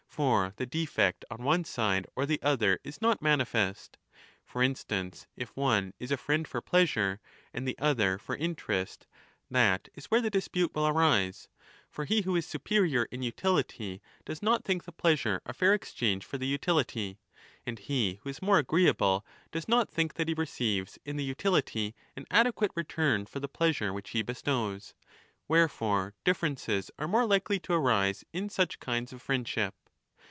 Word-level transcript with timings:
For 0.11 0.51
the 0.57 0.65
defect 0.65 1.23
on 1.31 1.41
one 1.41 1.63
side 1.63 2.05
or 2.17 2.25
the 2.25 2.41
other 2.41 2.73
is 2.83 2.95
35 2.95 3.01
not 3.01 3.21
manifest. 3.21 3.97
For 4.45 4.61
instance, 4.61 5.25
if 5.37 5.55
one 5.55 5.93
is 5.99 6.11
a 6.11 6.17
friend 6.17 6.45
for 6.45 6.59
pleasure 6.59 7.21
and 7.53 7.65
the 7.65 7.79
other 7.79 8.17
for 8.17 8.35
interest, 8.35 9.07
that 9.49 9.87
is 9.95 10.07
where 10.07 10.19
the 10.19 10.29
dispute 10.29 10.75
will 10.75 10.85
arise. 10.85 11.47
For 11.89 12.03
he 12.03 12.23
who 12.23 12.35
is 12.35 12.45
superior 12.45 13.05
in 13.05 13.23
utility 13.23 14.01
does 14.25 14.41
not 14.43 14.65
think 14.65 14.83
the 14.83 14.91
pleasure 14.91 15.41
a 15.45 15.53
fair 15.53 15.73
exchange 15.73 16.25
for 16.25 16.37
the 16.37 16.45
utility, 16.45 17.17
and 17.65 17.79
he 17.79 18.15
who 18.21 18.29
is 18.31 18.41
more 18.41 18.59
agreeable 18.59 19.25
does 19.53 19.69
not 19.69 19.89
think 19.89 20.15
that 20.15 20.27
he 20.27 20.33
receives 20.33 20.99
in 21.05 21.15
the 21.15 21.23
utility 21.23 21.95
an 22.17 22.25
adequate 22.29 22.73
return 22.75 23.25
for 23.27 23.39
the 23.39 23.47
pleasure 23.47 23.93
which 23.93 24.09
he 24.09 24.21
bestows. 24.23 24.93
Where 25.47 25.69
1210'' 25.69 25.71
fore 25.71 26.15
differences 26.25 26.91
are 26.99 27.07
more 27.07 27.25
likely 27.25 27.59
to 27.59 27.73
arise 27.73 28.25
in 28.33 28.49
such 28.49 28.81
kinds 28.81 29.13
of 29.13 29.21
friendship. 29.21 29.73